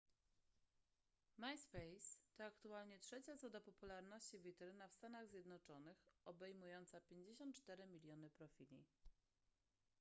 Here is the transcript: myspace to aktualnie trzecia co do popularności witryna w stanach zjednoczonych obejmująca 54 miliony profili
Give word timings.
myspace 1.37 2.17
to 2.37 2.43
aktualnie 2.45 2.99
trzecia 2.99 3.37
co 3.37 3.49
do 3.49 3.61
popularności 3.61 4.39
witryna 4.39 4.87
w 4.87 4.93
stanach 4.93 5.27
zjednoczonych 5.29 5.97
obejmująca 6.25 7.01
54 7.01 7.87
miliony 7.87 8.29
profili 8.29 8.83